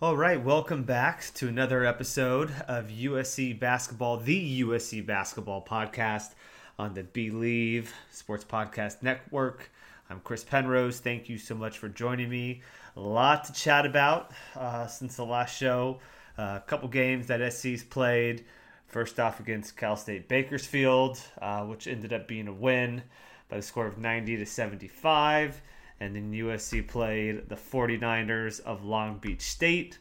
[0.00, 6.34] All right, welcome back to another episode of USC Basketball, the USC Basketball Podcast
[6.78, 9.72] on the Bleav Sports Podcast Network.
[10.08, 11.00] I'm Chris Penrose.
[11.00, 12.62] Thank you so much for joining me.
[12.94, 15.98] A lot to chat about uh, since the last show.
[16.38, 18.44] Uh, a couple games that SC's played.
[18.86, 23.02] First off, against Cal State Bakersfield, uh, which ended up being a win
[23.48, 25.60] by the score of 90 to 75
[26.00, 29.98] and then USC played the 49ers of Long Beach State,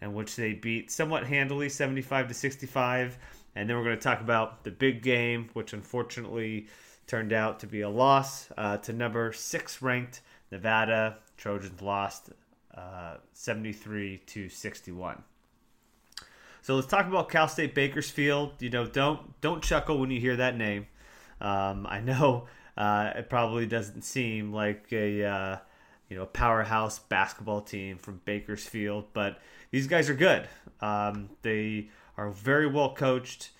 [0.00, 3.18] in which they beat somewhat handily 75 to 65.
[3.56, 6.68] And then we're going to talk about the big game, which unfortunately
[7.06, 10.20] turned out to be a loss uh, to number six ranked
[10.52, 11.18] Nevada.
[11.36, 12.30] Trojans lost
[12.74, 15.22] uh, 73 to 61.
[16.62, 18.52] So let's talk about Cal State Bakersfield.
[18.60, 20.86] You know, don't don't chuckle when you hear that name.
[21.40, 22.46] Um, I know
[22.80, 25.56] uh, it probably doesn't seem like a uh,
[26.08, 29.38] you know powerhouse basketball team from Bakersfield, but
[29.70, 30.48] these guys are good.
[30.80, 33.50] Um, they are very well coached.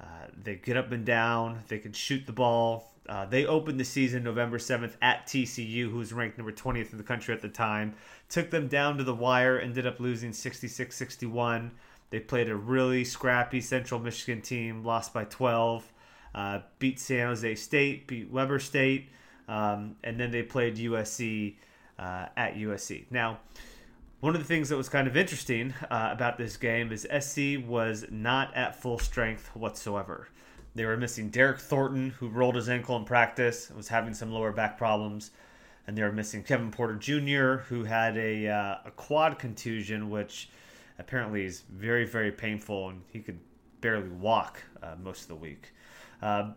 [0.00, 1.60] Uh, they get up and down.
[1.68, 2.92] They can shoot the ball.
[3.08, 6.98] Uh, they opened the season November 7th at TCU, who was ranked number 20th in
[6.98, 7.94] the country at the time.
[8.28, 11.70] Took them down to the wire, ended up losing 66 61.
[12.10, 15.92] They played a really scrappy Central Michigan team, lost by 12
[16.34, 19.08] uh, beat San Jose State, beat Weber State,
[19.48, 21.56] um, and then they played USC
[21.98, 23.04] uh, at USC.
[23.10, 23.38] Now,
[24.20, 27.66] one of the things that was kind of interesting uh, about this game is SC
[27.66, 30.28] was not at full strength whatsoever.
[30.74, 34.50] They were missing Derryck Thornton, who rolled his ankle in practice, was having some lower
[34.50, 35.30] back problems,
[35.86, 40.48] and they were missing Kevin Porter Jr., who had a, uh, a quad contusion, which
[40.98, 43.38] apparently is very, very painful, and he could
[43.80, 45.72] barely walk uh, most of the week.
[46.22, 46.52] Uh,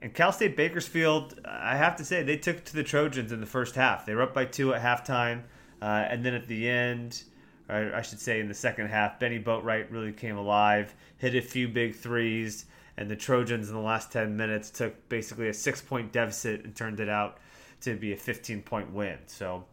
[0.00, 3.46] and Cal State Bakersfield, I have to say, they took to the Trojans in the
[3.46, 4.06] first half.
[4.06, 5.42] They were up by two at halftime,
[5.82, 7.24] uh, and then at the end,
[7.68, 11.42] or I should say in the second half, Bennie Boatwright really came alive, hit a
[11.42, 15.80] few big threes, and the Trojans in the last 10 minutes took basically a six
[15.80, 17.38] point deficit and turned it out
[17.80, 19.18] to be a 15 point win.
[19.26, 19.64] So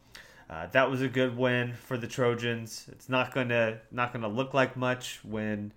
[0.49, 2.85] uh, that was a good win for the Trojans.
[2.91, 5.71] It's not gonna not gonna look like much when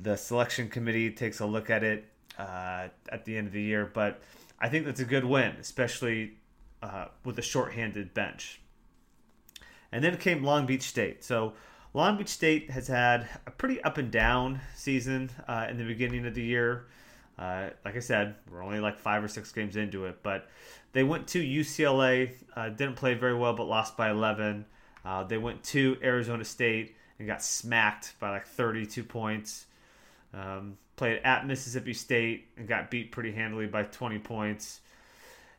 [0.00, 2.04] the selection committee takes a look at it
[2.38, 3.90] uh, at the end of the year.
[3.92, 4.20] But
[4.58, 6.34] I think that's a good win, especially
[6.82, 8.60] uh, with a shorthanded bench.
[9.92, 11.24] And then came Long Beach State.
[11.24, 11.54] So
[11.94, 16.26] Long Beach State has had a pretty up and down season uh, in the beginning
[16.26, 16.86] of the year.
[17.38, 20.48] Uh, like I said, we're only like five or six games into it, but
[20.92, 24.64] they went to UCLA, uh, didn't play very well, but lost by 11.
[25.04, 29.66] Uh, they went to Arizona State and got smacked by like 32 points.
[30.32, 34.80] Um, played at Mississippi State and got beat pretty handily by 20 points.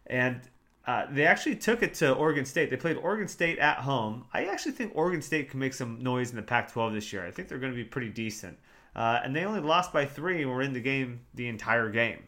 [0.08, 0.42] And
[0.86, 2.70] uh, they actually took it to Oregon State.
[2.70, 4.25] They played Oregon State at home.
[4.34, 7.25] I actually think Oregon State can make some noise in the Pac 12 this year.
[7.25, 8.58] I think they're going to be pretty decent.
[8.96, 12.24] Uh, and they only lost by three and were in the game the entire game.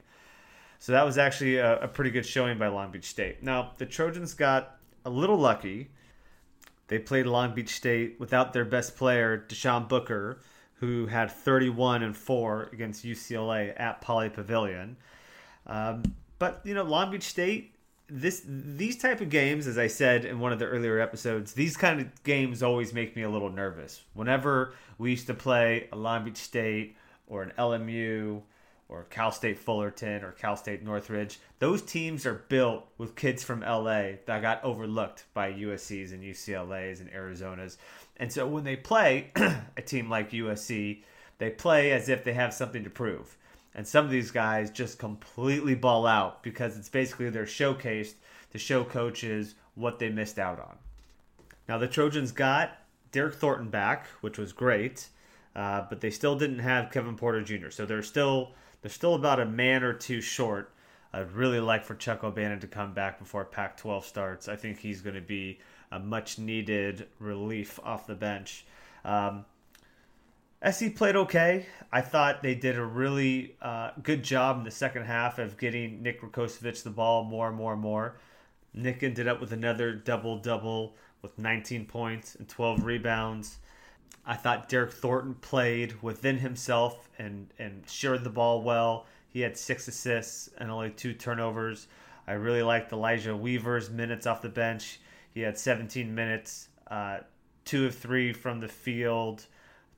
[0.77, 3.41] So that was actually a, a pretty good showing by Long Beach State.
[3.41, 5.89] Now, the Trojans got a little lucky.
[6.87, 10.41] They played Long Beach State without their best player, Deishuan Booker
[10.79, 14.95] who had 31 and 4 against UCLA at Pauley Pavilion.
[15.67, 16.03] Um,
[16.39, 17.75] but you know, Long Beach State,
[18.07, 21.77] this these type of games, as I said in one of the earlier episodes, these
[21.77, 24.03] kind of games always make me a little nervous.
[24.13, 26.95] Whenever we used to play a Long Beach State
[27.27, 28.41] or an LMU
[28.87, 33.59] or Cal State Fullerton or Cal State Northridge, those teams are built with kids from
[33.59, 37.77] LA that got overlooked by USC's and UCLA's and Arizona's.
[38.19, 41.03] And so when they play a team like USC,
[41.37, 43.37] they play as if they have something to prove.
[43.73, 48.15] And some of these guys just completely ball out because it's basically they're showcased
[48.51, 50.75] to show coaches what they missed out on.
[51.67, 52.77] Now, the Trojans got
[53.11, 55.07] Derryck Thornton back, which was great,
[55.55, 59.39] uh, but they still didn't have Kevin Porter Jr., so they're still they're still about
[59.39, 60.73] a man or two short.
[61.11, 64.47] I'd really like for Chuck O'Bannon to come back before Pac 12 starts.
[64.47, 65.59] I think he's going to be
[65.91, 68.65] a much needed relief off the bench.
[69.03, 69.45] Um,
[70.67, 71.65] SC played okay.
[71.91, 76.03] I thought they did a really uh, good job in the second half of getting
[76.03, 78.17] Nick Rakocevic the ball more and more and more.
[78.73, 83.57] Nick ended up with another double double with 19 points and 12 rebounds.
[84.25, 89.05] I thought Derryck Thornton played within himself and, and shared the ball well.
[89.29, 91.87] He had six assists and only two turnovers.
[92.27, 94.99] I really liked Elijah Weaver's minutes off the bench.
[95.33, 97.19] He had 17 minutes, uh,
[97.65, 99.45] two of three from the field,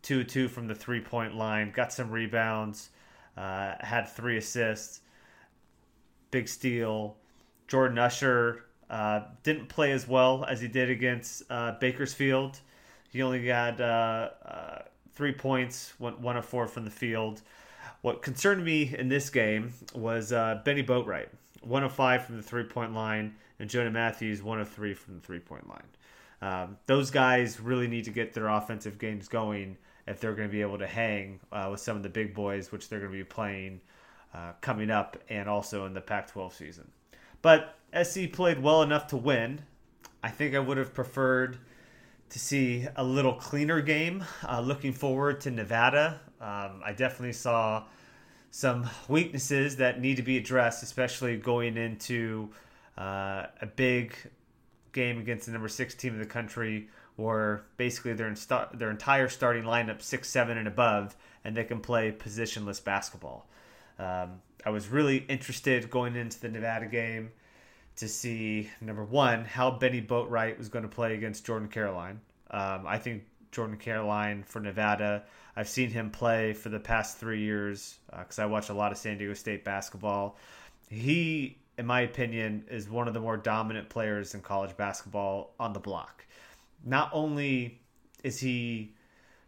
[0.01, 2.89] two of two from the three point line, got some rebounds,
[3.38, 5.01] uh, had three assists,
[6.31, 7.18] big steal.
[7.68, 12.60] Jordan Usher uh, didn't play as well as he did against uh, Bakersfield.
[13.10, 14.80] He only got uh, uh,
[15.13, 17.42] three points, one, one of four from the field.
[18.01, 21.27] What concerned me in this game was Bennie Boatwright,
[21.62, 25.16] one of five from the three point line, and Jonah Mathews, one of three from
[25.16, 25.84] the three point line.
[26.42, 29.78] Um, those guys really need to get their offensive games going
[30.08, 32.72] if they're going to be able to hang uh, with some of the big boys,
[32.72, 33.80] which they're going to be playing
[34.34, 36.92] uh, coming up and also in the Pac 12 season.
[37.44, 39.62] But SC played well enough to win.
[40.24, 41.60] I think I would have preferred
[42.30, 44.24] to see a little cleaner game.
[44.48, 46.19] Uh, looking forward to Nevada.
[46.40, 47.84] Um, I definitely saw
[48.50, 52.50] some weaknesses that need to be addressed, especially going into
[52.98, 54.16] uh, a big
[54.94, 58.34] game against the number six team in the country, where basically their
[58.74, 63.48] their entire starting lineup six seven and above, and they can play positionless basketball.
[64.00, 67.32] Um, I was really interested going into the Nevada game
[67.98, 72.22] to see number one how Bennie Boatwright was going to play against Jordan Caroline.
[72.50, 75.24] Um, I think Jordan Caroline for Nevada.
[75.56, 78.92] I've seen him play for the past three years because uh, I watch a lot
[78.92, 80.38] of San Diego State basketball.
[80.90, 85.74] He, in my opinion, is one of the more dominant players in college basketball on
[85.74, 86.24] the block.
[86.86, 87.81] Not only
[88.24, 88.94] is he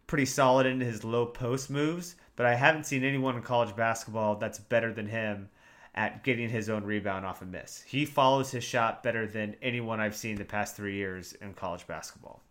[0.08, 4.34] pretty solid in his low post moves, but I haven't seen anyone in college basketball
[4.34, 5.48] that's better than him
[5.94, 7.82] at getting his own rebound off a miss.
[7.82, 11.86] He follows his shot better than anyone I've seen the past three years in college
[11.86, 12.42] basketball.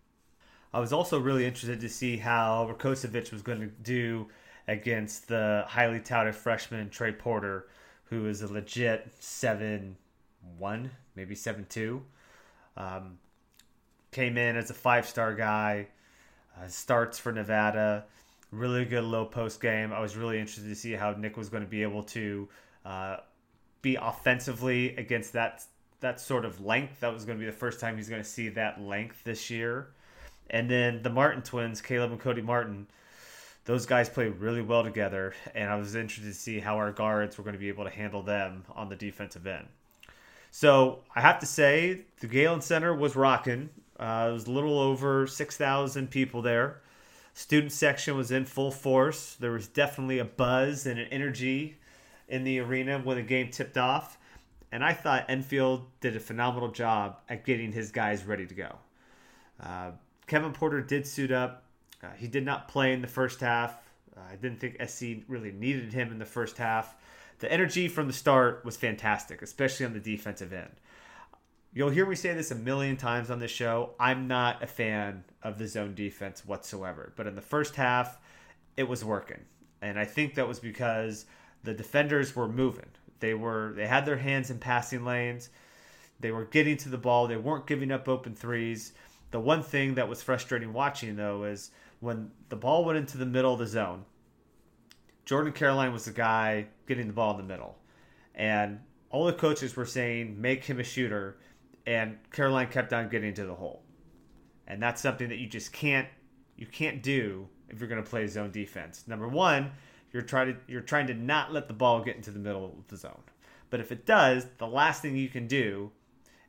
[0.73, 4.29] I was also really interested to see how Rakocevic was going to do
[4.65, 7.67] against the highly touted freshman Trey Porter,
[8.05, 9.97] who is a legit seven
[10.57, 12.03] one, maybe seven two.
[12.75, 13.17] Um,
[14.11, 15.87] came in as a five star guy,
[16.57, 18.05] uh, starts for Nevada.
[18.51, 19.91] Really good low post game.
[19.91, 22.47] I was really interested to see how Nick was going to be able to
[22.85, 23.17] uh,
[23.81, 25.63] be offensively against that
[26.01, 26.99] that sort of length.
[26.99, 29.49] That was going to be the first time he's going to see that length this
[29.49, 29.89] year.
[30.49, 32.87] And then the Martin twins, Caleb and Cody Martin,
[33.65, 35.33] those guys play really well together.
[35.55, 37.89] And I was interested to see how our guards were going to be able to
[37.89, 39.67] handle them on the defensive end.
[40.51, 43.69] So I have to say, the Galen Center was rocking.
[43.99, 46.81] Uh, it was a little over 6,000 people there.
[47.33, 49.35] Student section was in full force.
[49.39, 51.77] There was definitely a buzz and an energy
[52.27, 54.17] in the arena when the game tipped off.
[54.71, 58.75] And I thought Enfield did a phenomenal job at getting his guys ready to go.
[59.59, 59.91] Uh,
[60.27, 61.62] Kevin Porter did suit up.
[62.03, 63.77] Uh, he did not play in the first half.
[64.15, 66.95] Uh, I didn't think SC really needed him in the first half.
[67.39, 70.71] The energy from the start was fantastic, especially on the defensive end.
[71.73, 73.91] You'll hear me say this a million times on this show.
[73.99, 77.13] I'm not a fan of the zone defense whatsoever.
[77.15, 78.19] But in the first half,
[78.77, 79.39] it was working.
[79.81, 81.25] And I think that was because
[81.63, 82.89] the defenders were moving.
[83.19, 85.49] They were they had their hands in passing lanes.
[86.19, 87.27] They were getting to the ball.
[87.27, 88.93] They weren't giving up open threes.
[89.31, 91.71] The one thing that was frustrating watching though is
[92.03, 94.03] when the ball went into the middle of the zone.
[95.23, 97.77] Jordan Caroline was the guy getting the ball in the middle.
[98.35, 101.37] And all the coaches were saying make him a shooter
[101.85, 103.83] and Caroline kept on getting to the hole.
[104.67, 106.07] And that's something that you just can't
[106.57, 109.05] you can't do if you're going to play zone defense.
[109.07, 109.71] Number 1,
[110.11, 112.87] you're trying to you're trying to not let the ball get into the middle of
[112.89, 113.23] the zone.
[113.69, 115.91] But if it does, the last thing you can do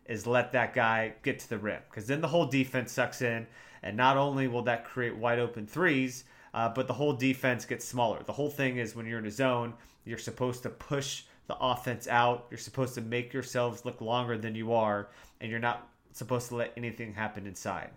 [0.06, 3.46] is let that guy get to the rim because then the whole defense sucks in,
[3.84, 7.84] and not only will that create wide open threes, uh, but the whole defense gets
[7.84, 8.22] smaller.
[8.24, 12.08] The whole thing is when you're in a zone, you're supposed to push the offense
[12.08, 12.46] out.
[12.50, 15.08] You're supposed to make yourselves look longer than you are,
[15.40, 17.90] and you're not supposed to let anything happen inside.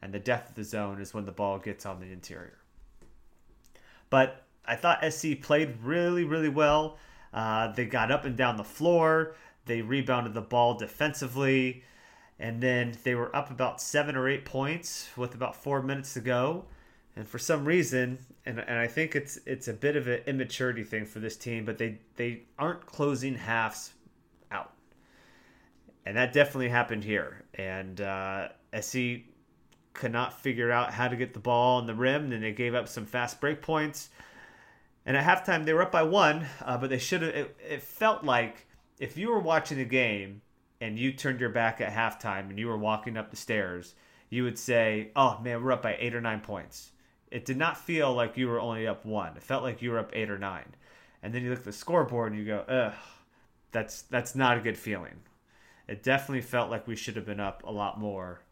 [0.00, 2.58] And the depth of the zone is when the ball gets on the interior.
[4.10, 6.98] But I thought SC played really, really well.
[7.32, 9.34] Uh, they got up and down the floor.
[9.66, 11.82] They rebounded the ball defensively,
[12.38, 16.20] and then they were up about seven or eight points with about four minutes to
[16.20, 16.64] go.
[17.16, 20.82] And for some reason, and, and I think it's it's a bit of an immaturity
[20.82, 23.92] thing for this team, but they they aren't closing halves
[24.50, 24.72] out,
[26.04, 27.44] and that definitely happened here.
[27.54, 28.48] And uh,
[28.80, 29.22] SC
[29.92, 32.74] could not figure out how to get the ball on the rim, and they gave
[32.74, 34.10] up some fast break points.
[35.06, 37.32] And at halftime, they were up by one, uh, but they should have.
[37.32, 38.66] It, it felt like
[38.98, 40.42] if you were watching the game
[40.84, 43.94] and you turned your back at halftime and you were walking up the stairs,
[44.28, 46.90] you would say, "Oh man, we're up by eight or nine points."
[47.30, 49.34] It did not feel like you were only up one.
[49.34, 50.74] It felt like you were up eight or nine.
[51.22, 52.92] And then you look at the scoreboard and you go, "Ugh,
[53.72, 55.22] that's that's not a good feeling."
[55.88, 58.42] It definitely felt like we should have been up a lot more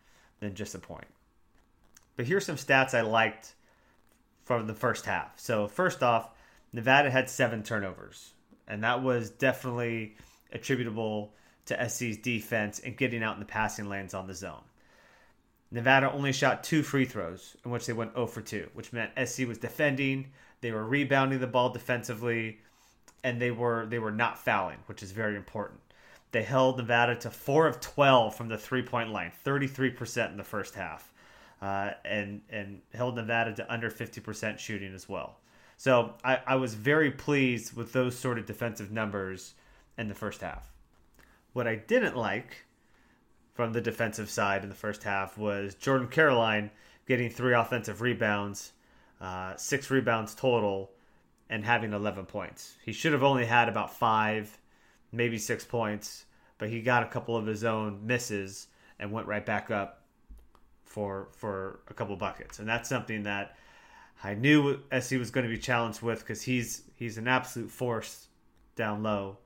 [0.41, 1.09] than just a point.
[2.17, 3.53] But here's some stats I liked
[4.47, 5.39] from the first half.
[5.39, 6.31] So first off,
[6.73, 8.33] Nevada had seven turnovers,
[8.67, 10.17] and that was definitely
[10.51, 11.35] attributable
[11.66, 14.62] to SC's defense and getting out in the passing lanes on the zone.
[15.71, 19.12] Nevada only shot two free throws, in which they went 0 for 2, which meant
[19.26, 20.26] SC was defending,
[20.62, 22.59] they were rebounding the ball defensively,
[23.25, 25.81] and they were they were not fouling, which is very important.
[26.31, 30.45] They held Nevada to four of 12 from the three point line, 33% in the
[30.45, 31.12] first half,
[31.61, 35.38] uh, and and held Nevada to under 50% shooting as well.
[35.76, 39.54] So I, I was very pleased with those sort of defensive numbers
[39.99, 40.72] in the first half.
[41.52, 42.64] What I didn't like
[43.54, 46.71] from the defensive side in the first half was Jordan Caroline
[47.06, 48.73] getting three offensive rebounds,
[49.21, 50.90] uh, six rebounds total,
[51.50, 52.76] and having 11 points.
[52.85, 54.59] He should have only had about five,
[55.12, 56.25] maybe six points,
[56.56, 58.68] but he got a couple of his own misses
[58.99, 60.02] and went right back up
[60.85, 62.59] for for a couple buckets.
[62.59, 63.56] And that's something that
[64.25, 68.28] I knew SC was going to be challenged with because he's he's an absolute force
[68.76, 69.38] down low.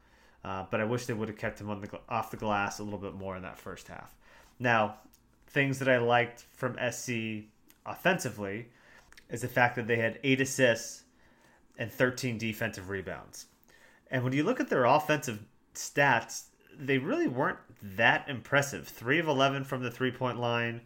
[0.46, 2.84] Uh, but I wish they would have kept him on the off the glass a
[2.84, 4.14] little bit more in that first half.
[4.60, 4.94] Now,
[5.48, 7.48] things that I liked from SC
[7.84, 8.68] offensively
[9.28, 11.02] is the fact that they had eight assists
[11.78, 13.46] and 13 defensive rebounds.
[14.08, 15.40] And when you look at their offensive
[15.74, 16.44] stats,
[16.78, 18.86] they really weren't that impressive.
[18.86, 20.80] Three of 11 from the three point line.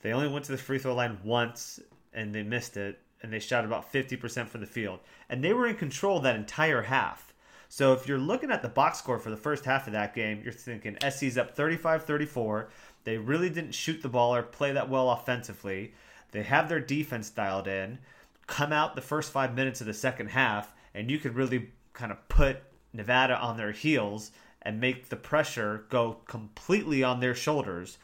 [0.00, 1.78] They only went to the free throw line once
[2.14, 2.98] and they missed it.
[3.22, 5.00] And they shot about 50% from the field.
[5.28, 7.31] And they were in control that entire half.
[7.72, 10.42] So if you're looking at the box score for the first half of that game,
[10.44, 12.68] you're thinking SC's up 35 34.
[13.04, 15.94] They really didn't shoot the ball or play that well offensively.
[16.32, 17.98] They have their defense dialed in.
[18.46, 22.12] Come out the first five minutes of the second half, and you could really kind
[22.12, 22.58] of put
[22.92, 27.96] Nevada on their heels and make the pressure go completely on their shoulders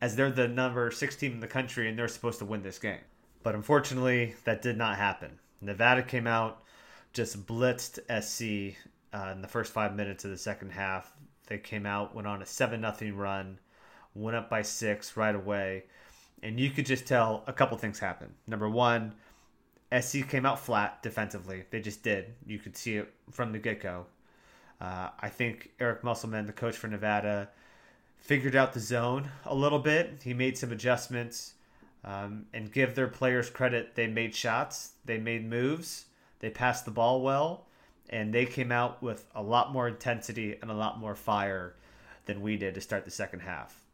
[0.00, 2.78] as they're the number six team in the country and they're supposed to win this
[2.78, 3.00] game.
[3.42, 5.40] But unfortunately, that did not happen.
[5.60, 6.62] Nevada came out,
[7.12, 8.76] just blitzed SC
[9.12, 11.12] uh, in the first five minutes of the second half.
[11.46, 13.58] They came out, went on a seven nothing run,
[14.14, 15.84] went up by six right away,
[16.42, 18.34] and you could just tell a couple things happened.
[18.46, 19.14] Number one,
[20.00, 21.64] SC came out flat defensively.
[21.70, 22.34] They just did.
[22.46, 24.06] You could see it from the get go.
[24.80, 27.48] Uh, I think Eric Musselman, the coach for Nevada,
[28.18, 30.20] figured out the zone a little bit.
[30.24, 31.54] He made some adjustments.
[32.04, 33.96] Um, and give their players credit.
[33.96, 36.04] They made shots, they made moves,
[36.38, 37.65] they passed the ball well,
[38.10, 41.74] and they came out with a lot more intensity and a lot more fire
[42.26, 43.84] than we did to start the second half.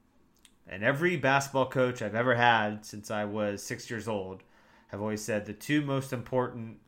[0.66, 4.42] And every basketball coach I've ever had since I was six years old
[4.88, 6.78] have always said the two most important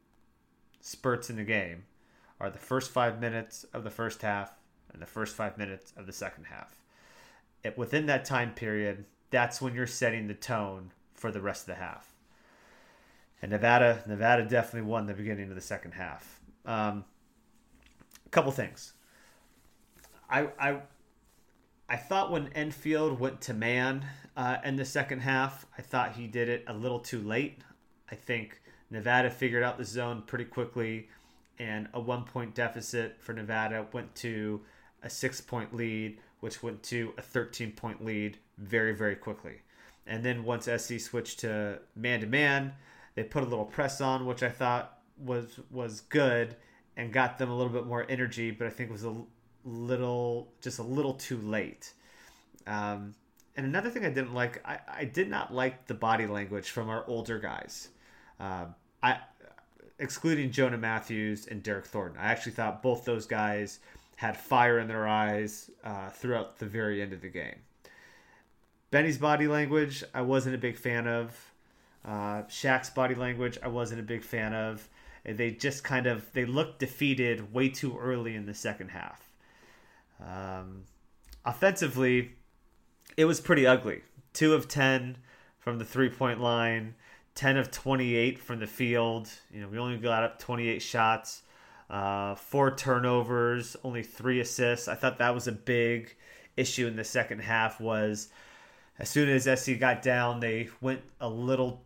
[0.81, 1.85] spurts in the game
[2.39, 4.53] are the first five minutes of the first half
[4.93, 6.83] and the first five minutes of the second half.
[7.63, 11.75] It, within that time period, that's when you're setting the tone for the rest of
[11.75, 12.13] the half.
[13.41, 16.41] And Nevada, Nevada definitely won the beginning of the second half.
[16.67, 17.05] Um,
[18.35, 18.93] couple things.
[20.29, 20.81] I I
[21.89, 24.05] I thought when Enfield went to man
[24.37, 27.61] uh, in the second half, I thought he did it a little too late.
[28.11, 28.61] I think
[28.91, 31.09] Nevada figured out the zone pretty quickly,
[31.61, 34.61] and a one point deficit for Nevada went to
[35.05, 39.61] a six point lead, which went to a 13 point lead very, very quickly.
[40.09, 42.73] And then once SC switched to man to man,
[43.15, 46.57] they put a little press on, which I thought was was good
[46.97, 49.15] and got them a little bit more energy, but I think it was a
[49.65, 51.93] little just a little too late.
[52.67, 53.15] Um,
[53.57, 56.89] and another thing I didn't like, I, I did not like the body language from
[56.89, 57.89] our older guys.
[58.41, 58.67] Uh,
[59.03, 59.19] I
[59.99, 62.19] excluding Jonah Mathews and Derryck Thornton.
[62.21, 63.79] I actually thought both those guys
[64.17, 67.57] had fire in their eyes uh, throughout the very end of the game.
[68.91, 71.53] Bennie's body language, I wasn't a big fan of.
[72.05, 74.89] Uh, Shaq's body language, I wasn't a big fan of
[75.25, 79.29] they just kind of they looked defeated way too early in the second half.
[80.21, 80.85] Um,
[81.45, 82.33] offensively,
[83.17, 84.03] it was pretty ugly.
[84.33, 85.17] Two of ten
[85.59, 86.95] from the three point line,
[87.35, 89.31] ten of twenty eight from the field.
[89.51, 91.43] You know, we only got up twenty eight shots,
[91.89, 94.89] uh, four turnovers, only three assists.
[94.89, 96.15] I thought that was a big
[96.57, 97.81] issue in the second half.
[97.81, 98.29] Was
[98.99, 101.83] as soon as SC got down, they went a little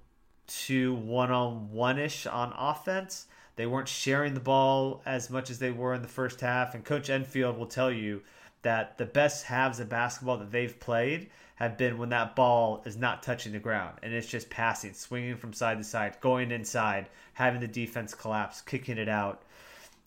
[0.48, 3.26] too one on one ish on offense.
[3.56, 6.74] They weren't sharing the ball as much as they were in the first half.
[6.74, 8.22] And Coach Enfield will tell you
[8.62, 12.96] that the best halves of basketball that they've played have been when that ball is
[12.96, 17.08] not touching the ground and it's just passing, swinging from side to side, going inside,
[17.34, 19.42] having the defense collapse, kicking it out.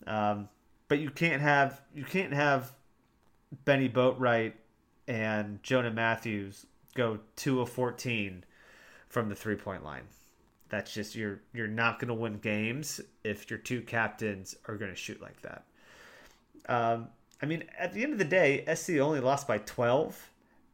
[0.07, 0.48] Um,
[0.88, 2.71] but you can't have you can't have
[3.65, 4.53] Bennie Boatwright
[5.07, 8.43] and Jonah Mathews go two of fourteen
[9.07, 10.03] from the three point line
[10.72, 14.90] that's just you're you're not going to win games if your two captains are going
[14.90, 15.66] to shoot like that.
[16.68, 17.10] Um,
[17.42, 20.30] I mean, at the end of the day, SC only lost by 12,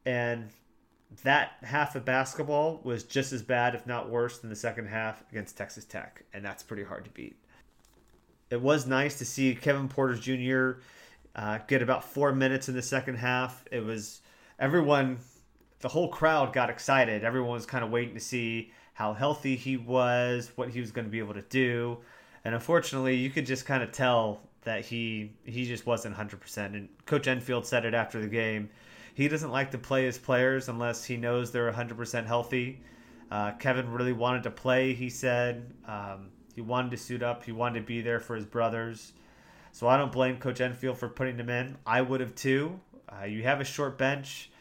[0.06, 0.50] and
[1.24, 5.24] that half of basketball was just as bad, if not worse, than the second half
[5.32, 7.38] against Texas Tech, and that's pretty hard to beat.
[8.50, 10.80] It was nice to see Kevin Porter Jr.
[11.36, 13.64] Uh, get about four minutes in the second half.
[13.72, 14.22] It was
[14.60, 15.18] everyone,
[15.80, 17.24] the whole crowd got excited.
[17.24, 21.06] Everyone was kind of waiting to see how healthy he was, what he was going
[21.06, 21.98] to be able to do,
[22.44, 26.66] and unfortunately, you could just kind of tell that he he just wasn't 100%.
[26.66, 28.70] And Coach Enfield said it after the game
[29.18, 32.80] he doesn't like to play his players unless he knows they're 100% healthy.
[33.32, 35.74] Uh, Kevin really wanted to play, he said.
[35.88, 39.14] Um, he wanted to suit up, he wanted to be there for his brothers.
[39.72, 41.78] So I don't blame Coach Enfield for putting him in.
[41.84, 42.80] I would have too.
[43.10, 44.52] Uh, you have a short bench.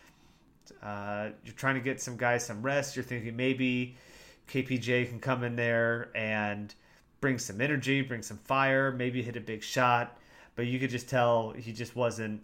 [0.83, 2.97] Uh, you're trying to get some guys some rest.
[2.97, 3.97] You're thinking maybe
[4.49, 6.75] KPJ can come in there and
[7.21, 10.19] bring some energy, bring some fire, maybe hit a big shot.
[10.55, 12.43] But you could just tell he just wasn't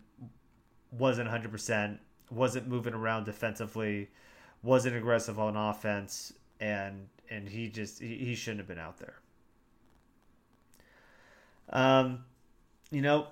[0.91, 1.99] wasn't 100%,
[2.31, 4.11] wasn't moving around defensively,
[4.62, 9.14] wasn't aggressive on offense, and and he just he, he shouldn't have been out there.
[11.71, 12.25] Um,
[12.91, 13.29] you know,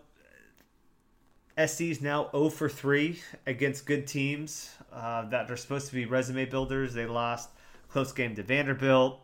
[1.67, 6.07] SC is now 0 for 3 against good teams uh, that are supposed to be
[6.07, 6.95] resume builders.
[6.95, 7.51] They lost
[7.89, 9.21] close game to Vanderbilt.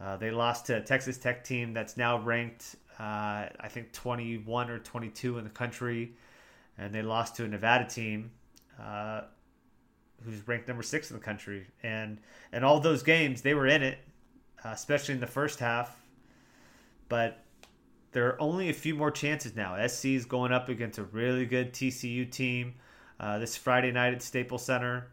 [0.00, 4.70] Uh, they lost to a Texas Tech team that's now ranked, uh, I think, 21
[4.70, 6.12] or 22 in the country
[6.78, 8.30] and they lost to a Nevada team
[8.80, 9.22] uh,
[10.24, 11.66] who's ranked number six in the country.
[11.82, 12.18] And
[12.52, 13.98] and all those games, they were in it,
[14.64, 15.96] uh, especially in the first half.
[17.08, 17.42] But
[18.16, 19.76] there are only a few more chances now.
[19.86, 22.72] SC is going up against a really good TCU team
[23.20, 25.08] uh, this Friday night at Staples Center.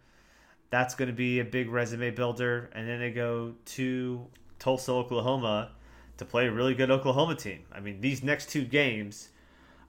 [0.70, 2.70] That's going to be a big resume builder.
[2.74, 4.26] And then they go to
[4.58, 5.72] Tulsa, Oklahoma
[6.16, 7.64] to play a really good Oklahoma team.
[7.74, 9.28] I mean, these next two games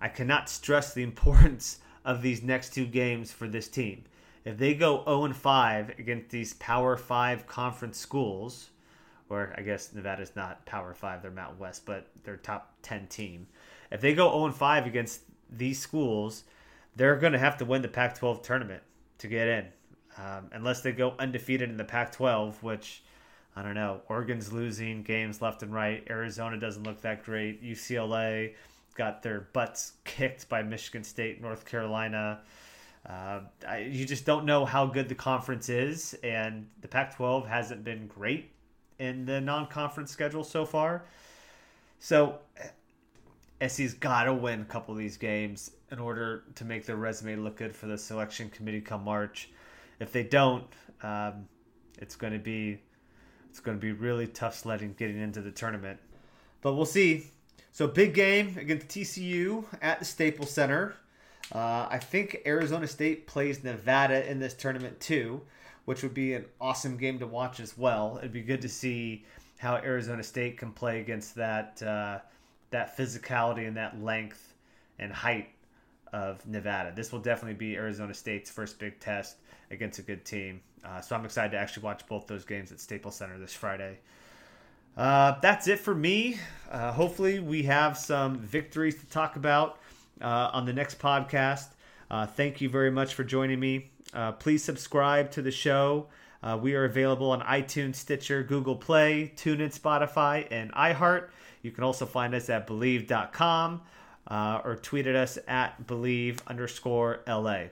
[0.00, 4.02] I cannot stress the importance of these next two games for this team.
[4.44, 8.70] If they go 0 5 against these Power 5 conference schools,
[9.30, 13.46] or I guess Nevada's not Power 5, they're Mountain West, but they're top 10 team.
[13.90, 16.44] If they go 0 5 against these schools,
[16.96, 18.82] they're going to have to win the Pac 12 tournament
[19.18, 19.66] to get in.
[20.16, 23.02] Um, unless they go undefeated in the Pac 12, which
[23.56, 24.00] I don't know.
[24.08, 26.04] Oregon's losing games left and right.
[26.10, 27.62] Arizona doesn't look that great.
[27.62, 28.54] UCLA
[28.94, 32.40] got their butts kicked by Michigan State, North Carolina.
[33.08, 37.46] Uh, I, you just don't know how good the conference is, and the Pac 12
[37.46, 38.50] hasn't been great
[38.98, 41.04] in the non conference schedule so far.
[41.98, 42.38] So,
[43.66, 47.36] SC's got to win a couple of these games in order to make their resume
[47.36, 49.50] look good for the selection committee come March.
[50.00, 50.66] If they don't,
[51.02, 51.48] um,
[51.98, 52.80] it's going to be
[53.48, 56.00] it's going to be really tough sledding getting into the tournament.
[56.60, 57.30] But we'll see.
[57.70, 60.96] So big game against TCU at the Staples Center.
[61.52, 65.42] Uh, I think Arizona State plays Nevada in this tournament too,
[65.84, 68.16] which would be an awesome game to watch as well.
[68.18, 69.24] It'd be good to see
[69.58, 72.18] how Arizona State can play against that uh,
[72.70, 74.54] that physicality and that length
[74.98, 75.48] and height
[76.12, 76.92] of Nevada.
[76.94, 79.36] This will definitely be Arizona State's first big test
[79.70, 80.60] against a good team.
[80.84, 83.98] Uh, so I'm excited to actually watch both those games at Staples Center this Friday.
[84.96, 86.38] Uh, that's it for me.
[86.70, 89.80] Uh, hopefully, we have some victories to talk about
[90.20, 91.68] uh, on the next podcast.
[92.10, 93.90] Uh, thank you very much for joining me.
[94.14, 96.06] Uh, please subscribe to the show.
[96.42, 101.28] Uh, we are available on iTunes, Stitcher, Google Play, TuneIn, Spotify, and iHeart.
[101.62, 103.80] You can also find us at Bleav.com
[104.30, 107.64] or tweet at us at believe underscore LA.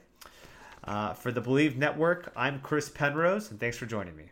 [1.14, 4.24] for the Bleav Network, I'm Chris Penrose, and thanks for joining me.